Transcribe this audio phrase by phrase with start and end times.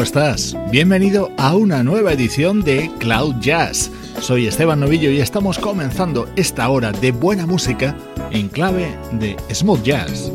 [0.00, 0.56] ¿Cómo estás?
[0.70, 3.90] Bienvenido a una nueva edición de Cloud Jazz.
[4.18, 7.94] Soy Esteban Novillo y estamos comenzando esta hora de buena música
[8.30, 10.32] en clave de smooth jazz.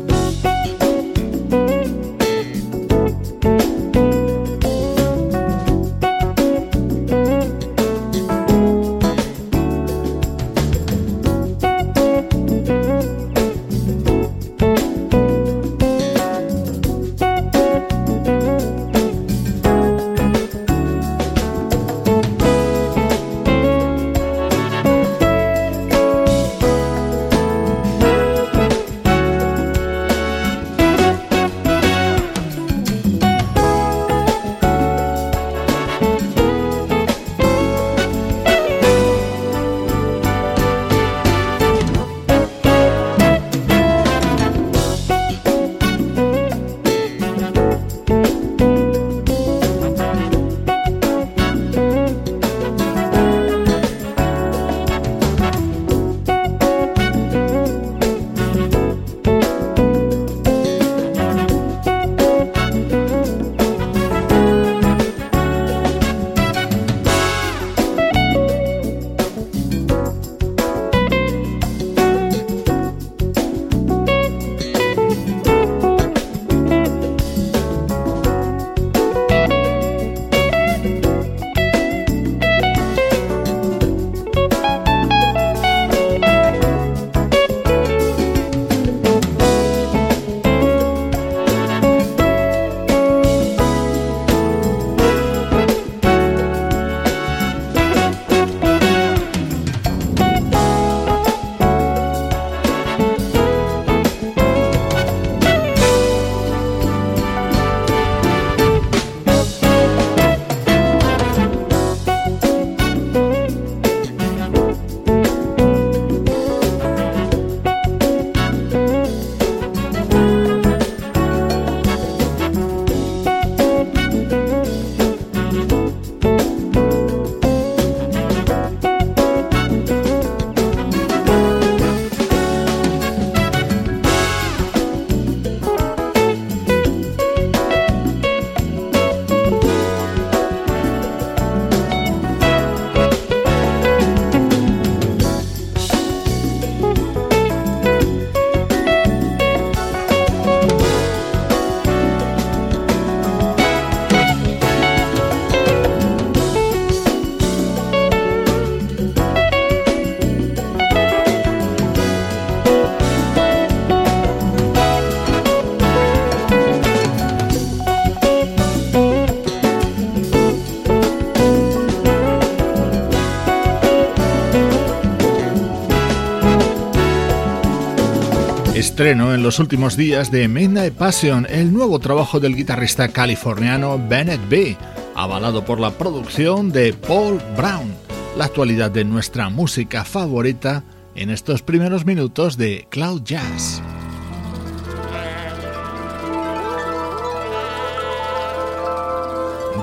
[178.96, 184.40] Estreno en los últimos días de Midnight Passion, el nuevo trabajo del guitarrista californiano Bennett
[184.48, 184.74] B.,
[185.14, 187.94] avalado por la producción de Paul Brown,
[188.38, 190.82] la actualidad de nuestra música favorita
[191.14, 193.82] en estos primeros minutos de Cloud Jazz.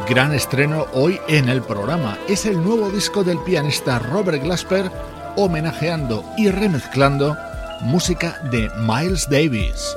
[0.09, 2.17] Gran estreno hoy en el programa.
[2.27, 4.89] Es el nuevo disco del pianista Robert Glasper
[5.35, 7.37] homenajeando y remezclando
[7.83, 9.95] música de Miles Davis.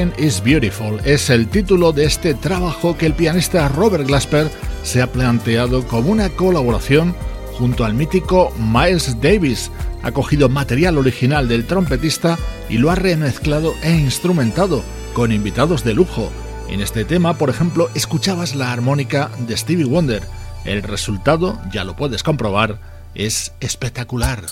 [0.00, 4.50] Is Beautiful es el título de este trabajo que el pianista Robert Glasper
[4.82, 7.14] se ha planteado como una colaboración
[7.58, 9.70] junto al mítico Miles Davis.
[10.02, 12.38] Ha cogido material original del trompetista
[12.70, 16.30] y lo ha remezclado e instrumentado con invitados de lujo.
[16.70, 20.22] En este tema, por ejemplo, escuchabas la armónica de Stevie Wonder.
[20.64, 22.80] El resultado, ya lo puedes comprobar,
[23.14, 24.44] es espectacular.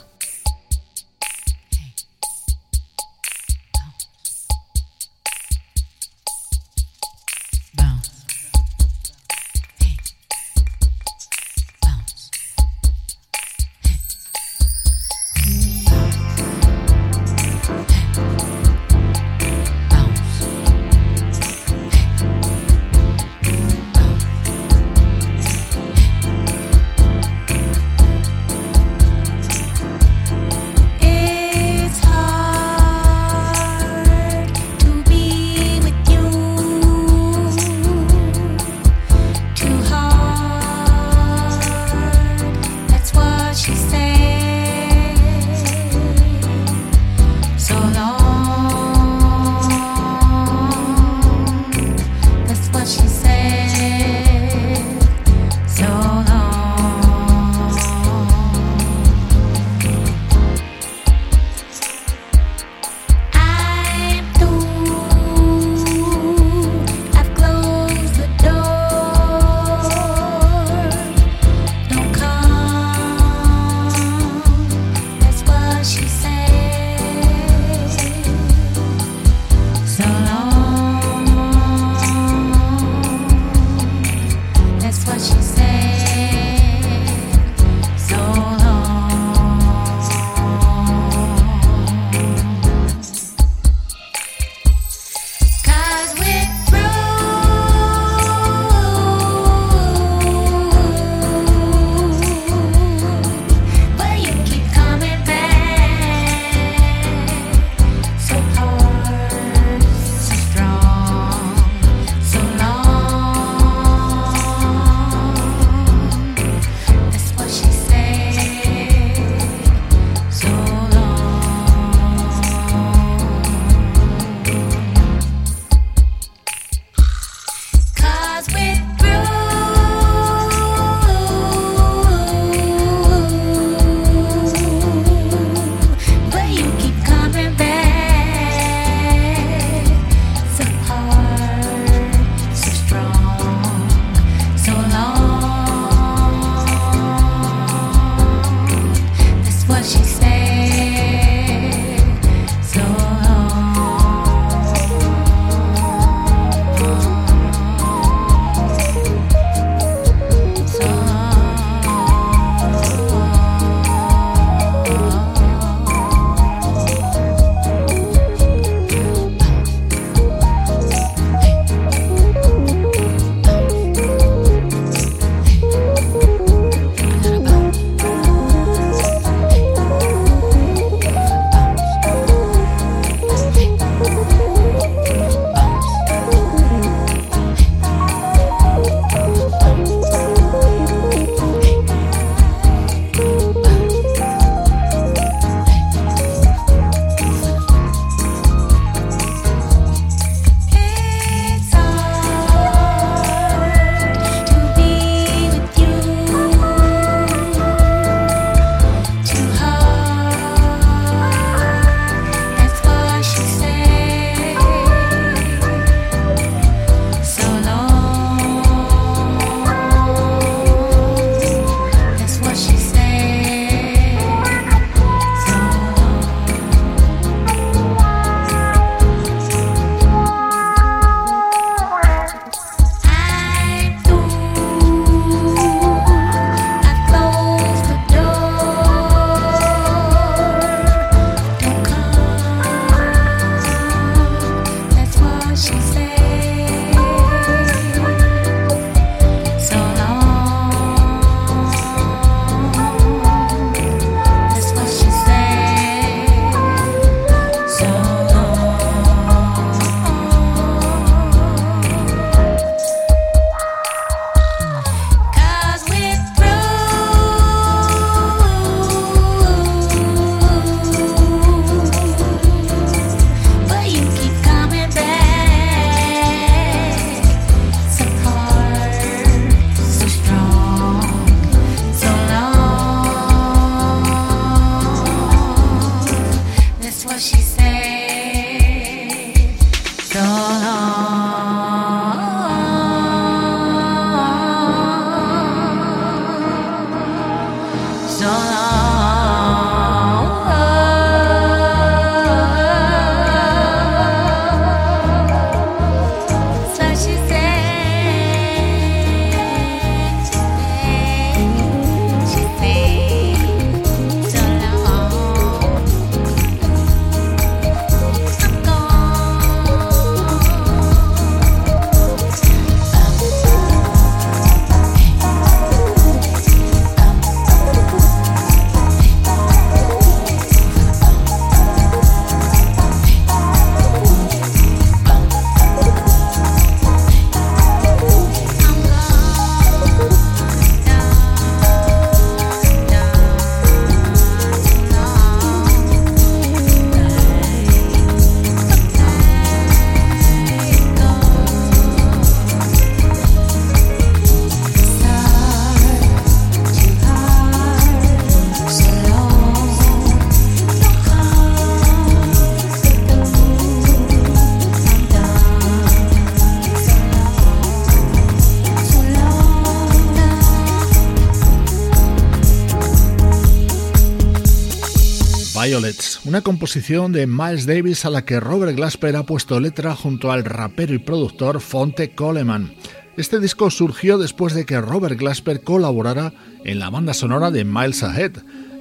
[376.29, 380.45] Una composición de Miles Davis a la que Robert Glasper ha puesto letra junto al
[380.45, 382.75] rapero y productor Fonte Coleman.
[383.17, 386.35] Este disco surgió después de que Robert Glasper colaborara
[386.67, 388.33] en la banda sonora de Miles Ahead,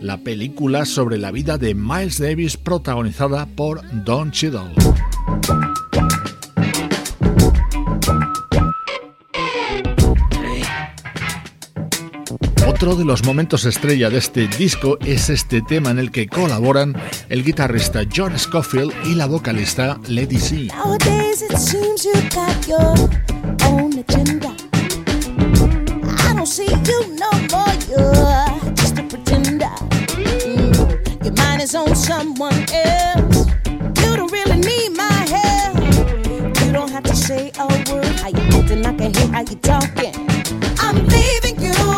[0.02, 4.74] la película sobre la vida de Miles Davis protagonizada por Don Cheadle.
[12.78, 16.96] Otro de los momentos estrella de este disco es este tema en el que colaboran
[17.28, 20.68] el guitarrista John Scofield y la vocalista Lady C.
[37.16, 38.06] say a word.
[38.22, 38.86] How you acting?
[38.86, 40.14] I hear how you talking.
[40.80, 41.97] I'm leaving you.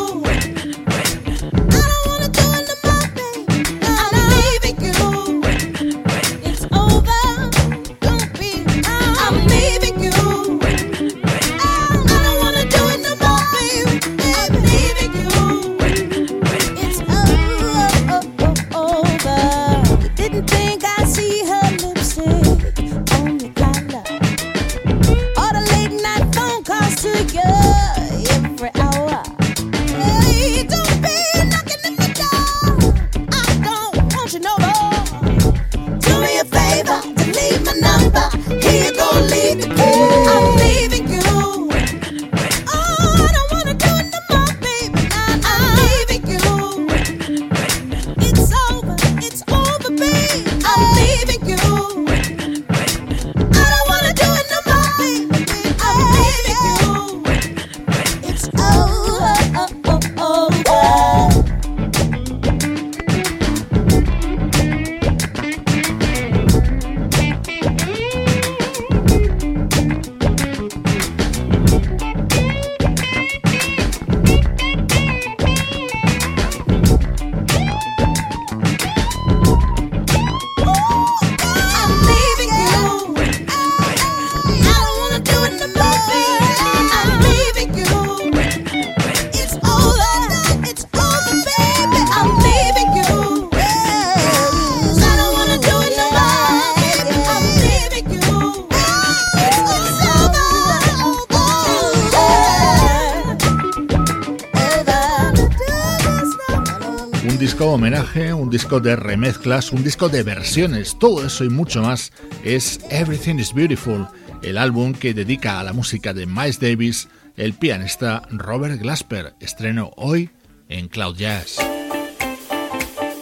[107.80, 112.12] Homenaje, un disco de remezclas, un disco de versiones, todo eso y mucho más
[112.44, 114.06] es Everything is Beautiful,
[114.42, 119.92] el álbum que dedica a la música de Miles Davis el pianista Robert Glasper, estreno
[119.96, 120.30] hoy
[120.68, 121.56] en Cloud Jazz.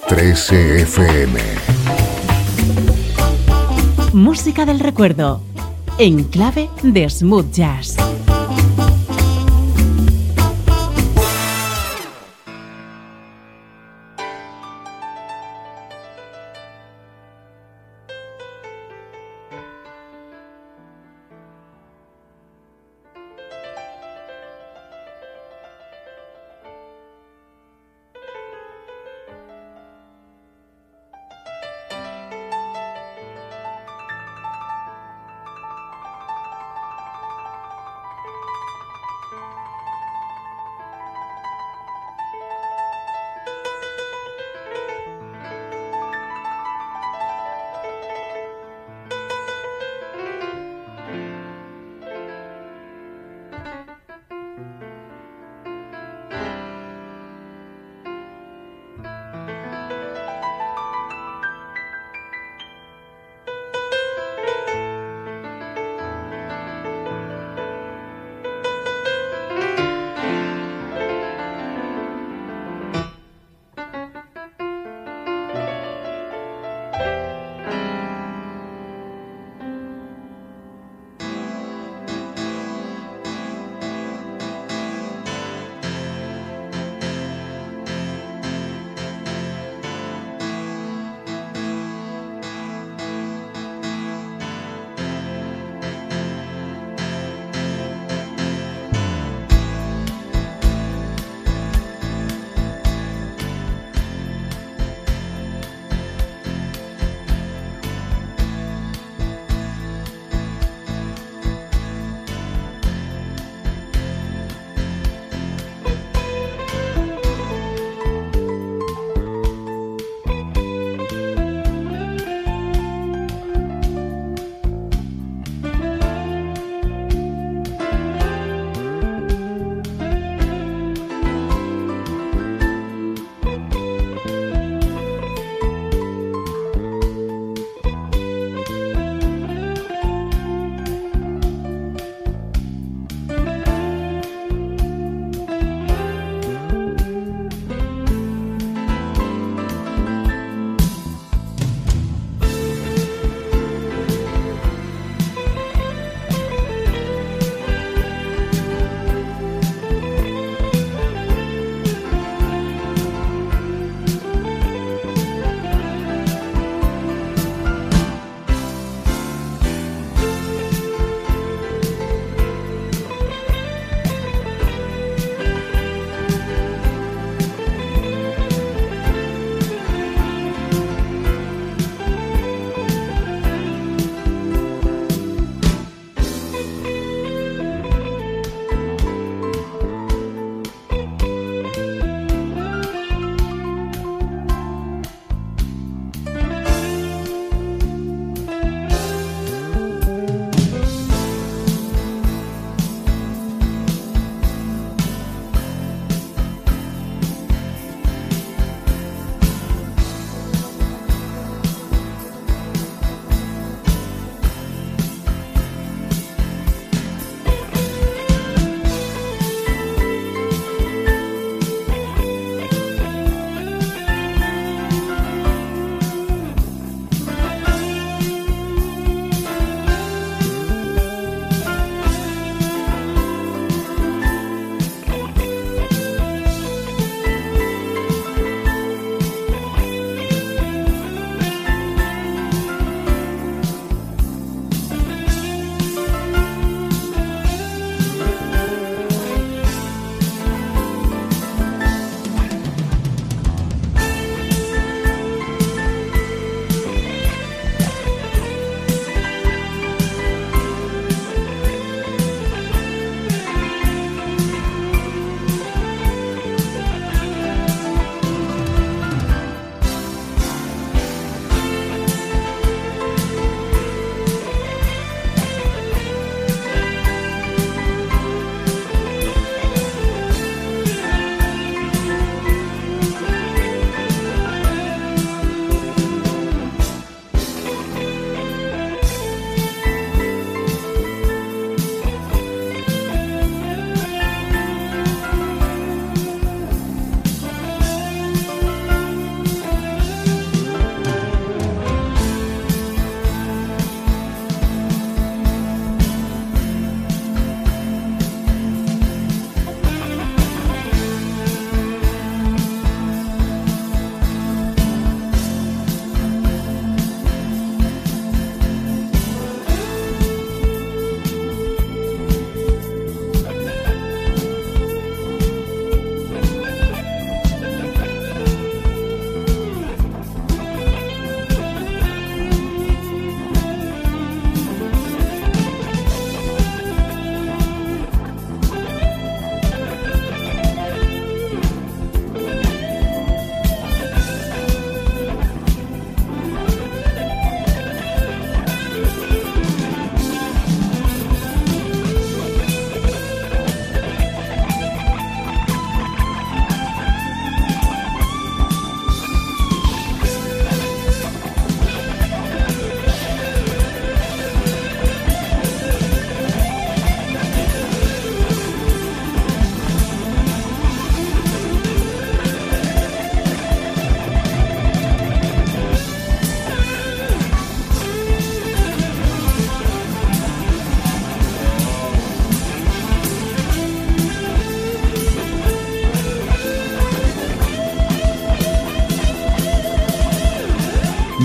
[0.07, 1.39] 13 FM
[4.13, 5.43] Música del recuerdo,
[5.99, 7.95] en clave de smooth jazz.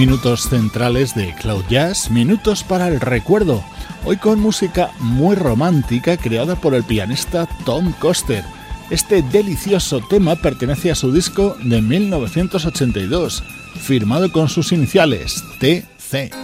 [0.06, 3.62] Minutos centrales de Cloud Jazz, minutos para el recuerdo,
[4.04, 8.42] hoy con música muy romántica creada por el pianista Tom Coster.
[8.90, 13.44] Este delicioso tema pertenece a su disco de 1982,
[13.80, 16.41] firmado con sus iniciales TC.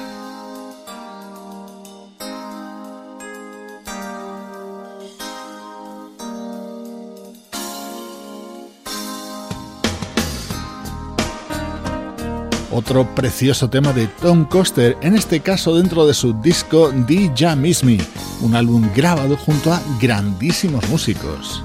[12.89, 16.91] Otro precioso tema de Tom Coster, en este caso dentro de su disco
[17.35, 17.99] Ya Miss Me,
[18.41, 21.63] un álbum grabado junto a grandísimos músicos.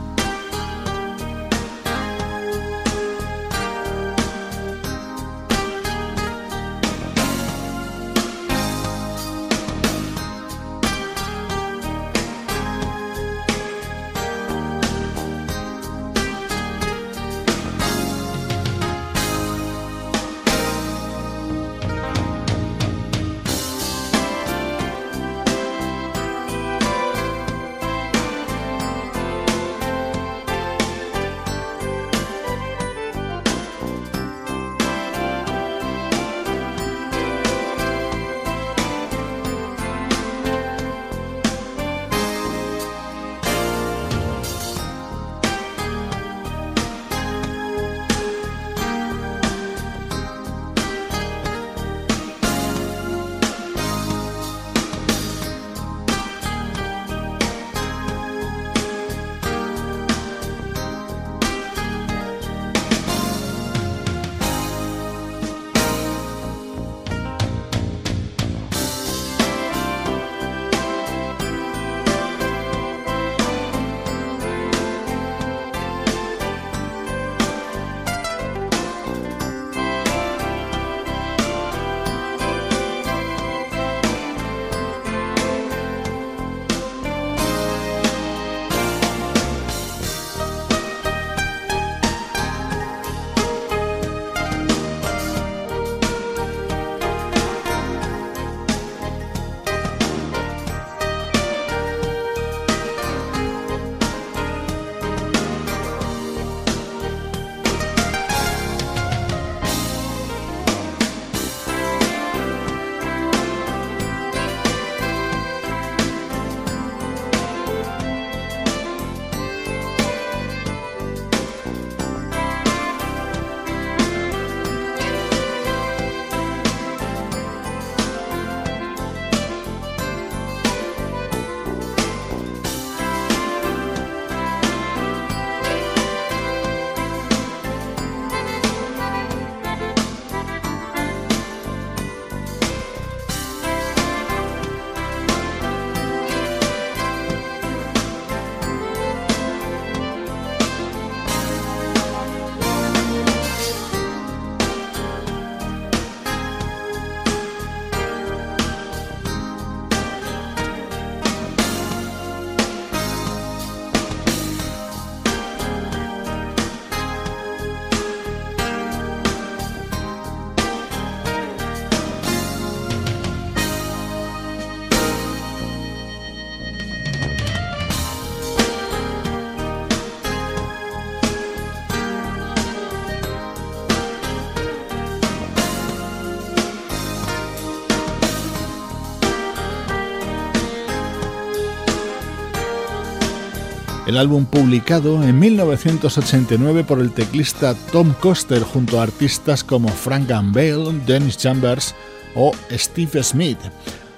[194.13, 200.28] El álbum publicado en 1989 por el teclista Tom Coster junto a artistas como Frank
[200.30, 201.95] Bale, Dennis Chambers
[202.36, 203.58] o Steve Smith.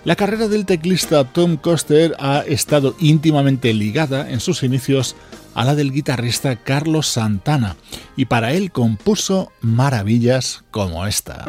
[0.03, 5.15] La carrera del teclista Tom Coster ha estado íntimamente ligada en sus inicios
[5.53, 7.77] a la del guitarrista Carlos Santana
[8.17, 11.45] y para él compuso maravillas como esta.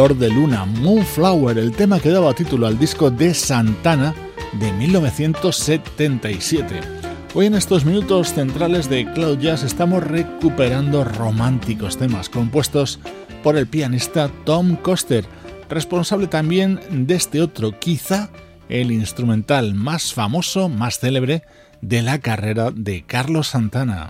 [0.00, 4.14] De Luna, Moonflower, el tema que daba título al disco de Santana
[4.58, 6.80] de 1977.
[7.34, 12.98] Hoy en estos minutos centrales de Cloud Jazz estamos recuperando románticos temas compuestos
[13.42, 15.26] por el pianista Tom Coster,
[15.68, 18.30] responsable también de este otro, quizá
[18.70, 21.42] el instrumental más famoso, más célebre
[21.82, 24.08] de la carrera de Carlos Santana.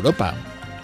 [0.00, 0.34] Europa.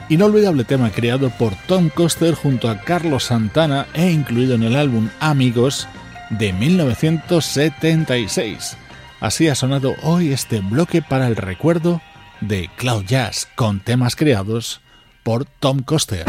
[0.09, 5.09] Inolvidable tema creado por Tom Coster junto a Carlos Santana e incluido en el álbum
[5.19, 5.89] Amigos
[6.31, 8.77] de 1976.
[9.21, 12.03] Así ha sonado hoy este bloque para el recuerdo
[12.41, 14.83] de Cloud Jazz con temas creados
[15.23, 16.27] por Tom Coster.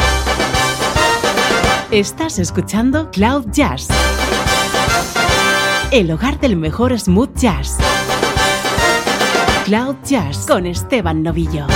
[1.91, 3.89] Estás escuchando Cloud Jazz,
[5.91, 7.75] el hogar del mejor smooth jazz.
[9.65, 11.67] Cloud Jazz con Esteban Novillo.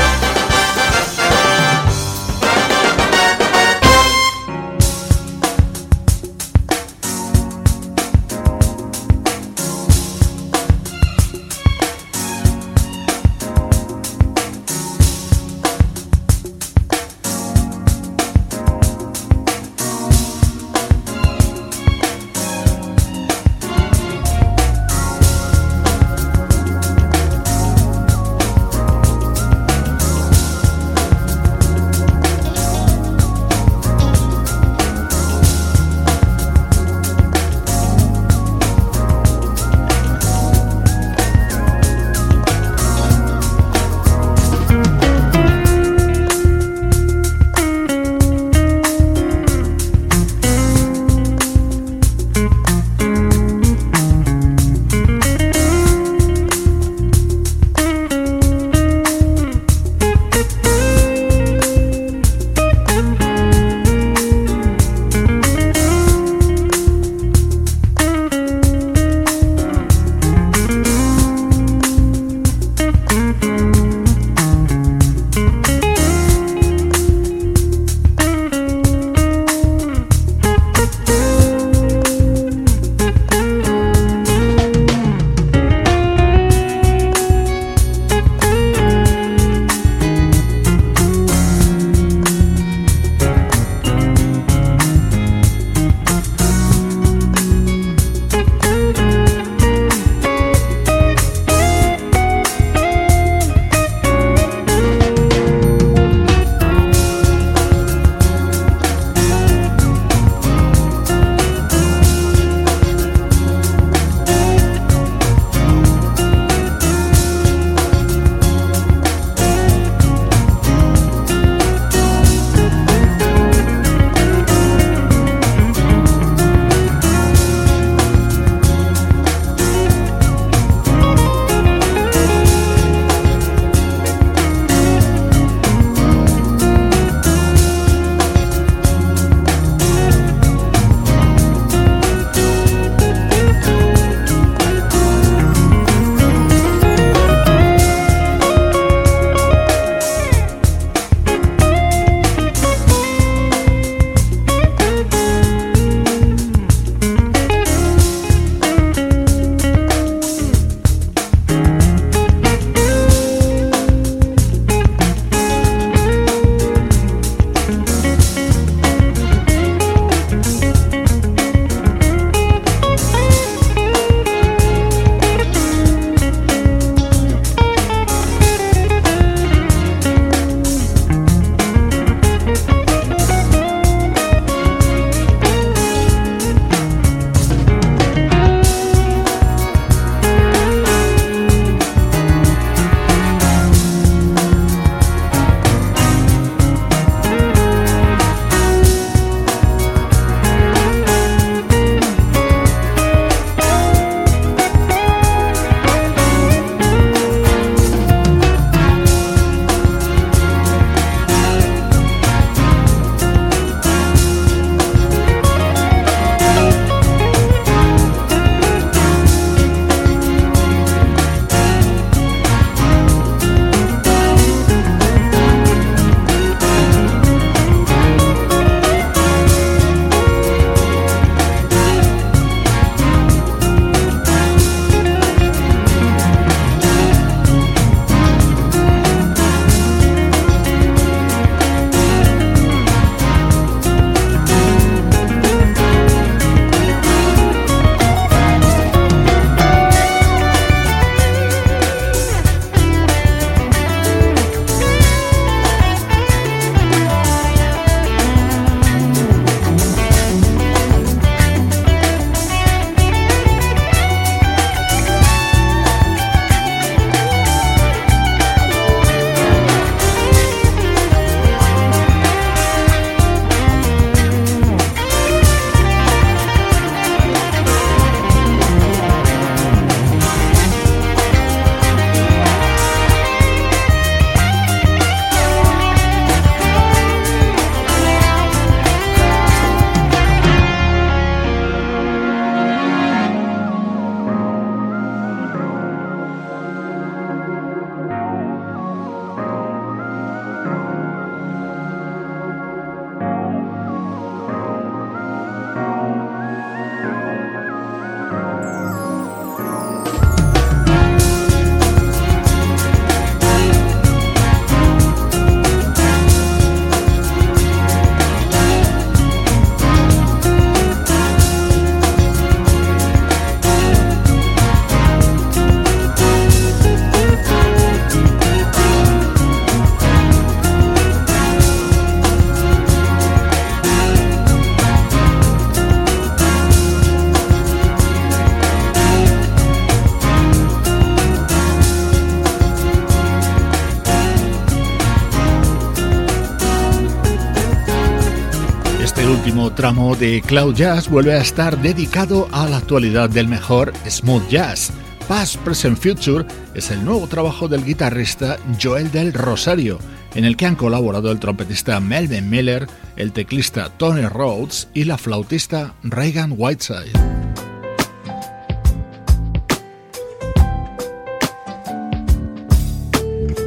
[349.82, 354.92] Tramo de Cloud Jazz vuelve a estar dedicado a la actualidad del mejor smooth jazz.
[355.28, 359.98] Past, Present, Future es el nuevo trabajo del guitarrista Joel del Rosario,
[360.36, 365.18] en el que han colaborado el trompetista Melvin Miller, el teclista Tony Rhodes y la
[365.18, 367.14] flautista Reagan Whiteside.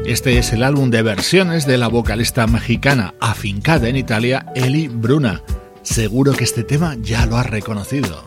[0.07, 5.43] Este es el álbum de versiones de la vocalista mexicana afincada en Italia, Eli Bruna.
[5.85, 8.24] Seguro que este tema ya lo has reconocido.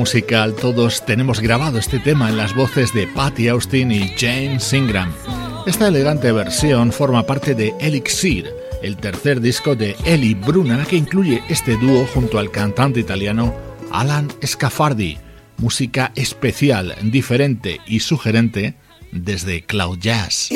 [0.00, 5.12] Musical todos tenemos grabado este tema en las voces de Patty Austin y James Ingram.
[5.66, 8.50] Esta elegante versión forma parte de Elixir,
[8.82, 13.54] el tercer disco de Eli Bruna que incluye este dúo junto al cantante italiano
[13.92, 15.18] Alan Scafardi.
[15.58, 18.76] Música especial, diferente y sugerente
[19.12, 20.48] desde Cloud Jazz.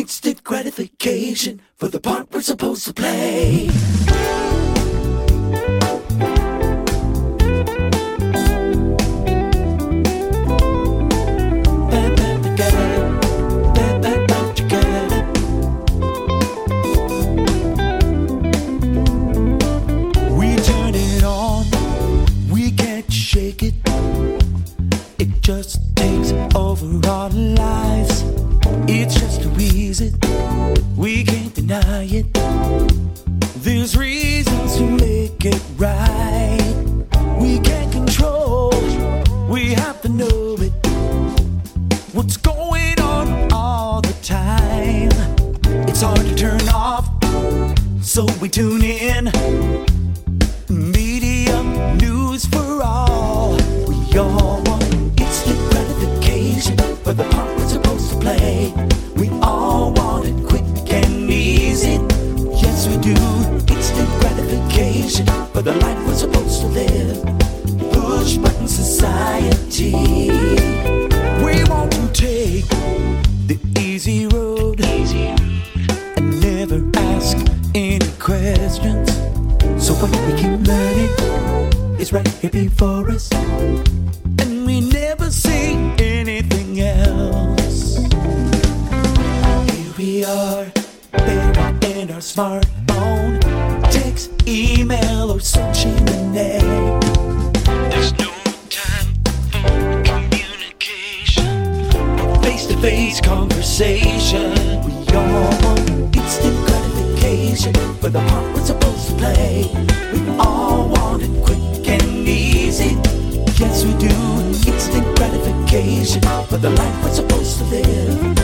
[116.94, 118.36] Life we're supposed to live.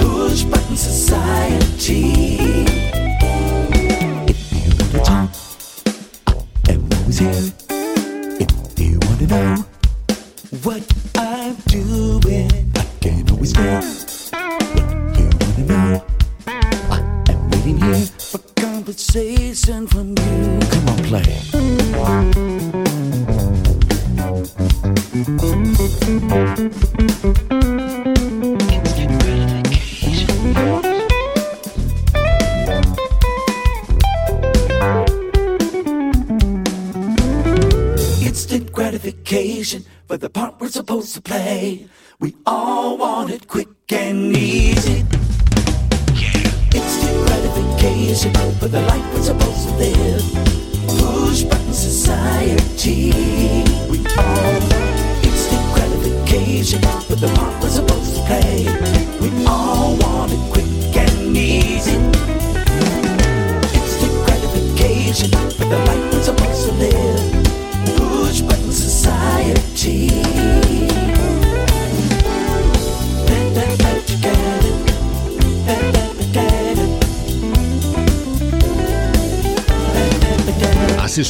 [0.00, 2.16] Push button society.
[7.18, 7.55] Here.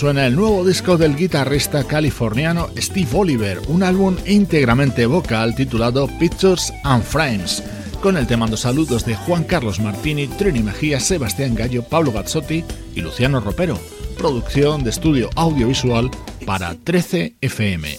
[0.06, 6.72] Suena el nuevo disco del guitarrista californiano Steve Oliver, un álbum íntegramente vocal titulado Pictures
[6.84, 7.60] and Frames,
[8.00, 13.00] con el te saludos de Juan Carlos Martini, Trini Mejía, Sebastián Gallo, Pablo Gazzotti y
[13.00, 13.80] Luciano Ropero.
[14.16, 16.08] Producción de estudio audiovisual
[16.46, 17.96] para 13 FM.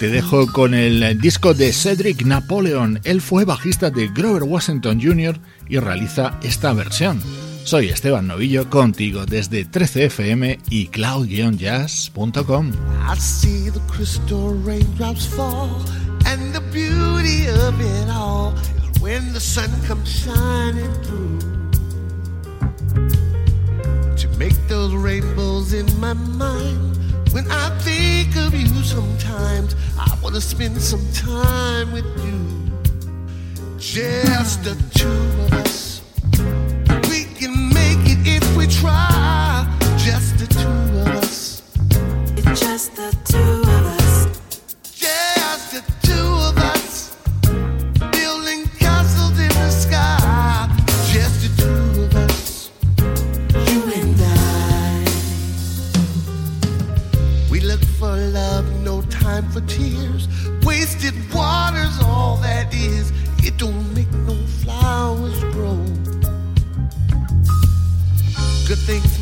[0.00, 3.00] Te dejo con el disco de Cedric Napoleon.
[3.04, 5.38] Él fue bajista de Grover Washington Jr.
[5.68, 7.20] y realiza esta versión.
[7.64, 12.72] Soy Esteban Novillo contigo desde 13fm y cloud-jazz.com.
[19.02, 21.38] When the sun comes shining through.
[24.16, 26.98] To make those rainbows in my mind,
[27.32, 32.60] when I think of you sometimes, I want to spend some time with you.
[33.78, 35.08] Just the two
[35.44, 36.02] of us.
[37.08, 39.66] We can make it if we try.
[39.96, 40.68] Just the two
[41.00, 41.62] of us.
[42.36, 43.59] It's just the two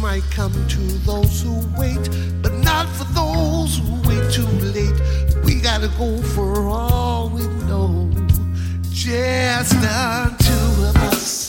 [0.00, 2.08] might come to those who wait,
[2.40, 4.94] but not for those who wait too late.
[5.44, 8.10] We gotta go for all we know.
[8.90, 11.47] Just the two of us.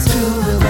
[0.00, 0.18] to
[0.58, 0.69] the